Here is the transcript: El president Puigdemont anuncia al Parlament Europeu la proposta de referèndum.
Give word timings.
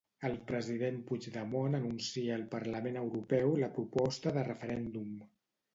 El 0.27 0.35
president 0.51 0.95
Puigdemont 1.09 1.79
anuncia 1.81 2.35
al 2.39 2.47
Parlament 2.57 2.99
Europeu 3.05 3.55
la 3.65 3.73
proposta 3.79 4.39
de 4.41 4.49
referèndum. 4.53 5.19